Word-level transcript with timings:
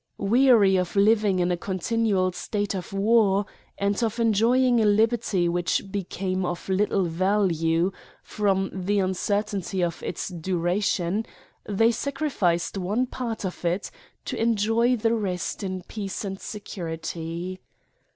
Weary 0.17 0.77
of 0.77 0.95
living 0.95 1.37
in 1.37 1.51
a 1.51 1.57
continual 1.57 2.31
state 2.31 2.73
of 2.73 2.91
war, 2.91 3.45
and 3.77 4.01
of 4.01 4.19
enjoying 4.19 4.81
a 4.81 4.83
liberty, 4.85 5.47
which 5.47 5.91
became 5.91 6.43
of 6.43 6.67
little 6.67 7.03
value, 7.03 7.91
from 8.23 8.71
the 8.73 8.97
uncertainty 8.97 9.83
of 9.83 10.01
its 10.01 10.29
du 10.29 10.57
ration, 10.57 11.23
they 11.69 11.91
sacrificed 11.91 12.79
one 12.79 13.05
part 13.05 13.45
of 13.45 13.63
it, 13.63 13.91
to 14.25 14.41
enjoy 14.41 14.95
the 14.95 15.13
rest 15.13 15.61
in 15.61 15.83
peace 15.83 16.25
and 16.25 16.39
security. 16.41 17.59